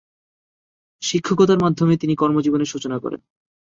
[1.01, 3.21] শিক্ষকতার মাধ্যমে তিনি কর্মজীবনের সূচনা করেন।